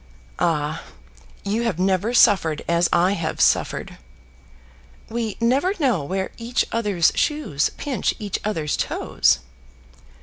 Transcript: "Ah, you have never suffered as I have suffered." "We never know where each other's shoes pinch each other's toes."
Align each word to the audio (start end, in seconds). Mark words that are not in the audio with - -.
"Ah, 0.39 0.81
you 1.45 1.61
have 1.61 1.77
never 1.77 2.11
suffered 2.11 2.63
as 2.67 2.89
I 2.91 3.11
have 3.11 3.39
suffered." 3.39 3.99
"We 5.09 5.37
never 5.39 5.75
know 5.79 6.03
where 6.03 6.31
each 6.39 6.65
other's 6.71 7.11
shoes 7.13 7.69
pinch 7.77 8.15
each 8.17 8.39
other's 8.43 8.75
toes." 8.75 9.41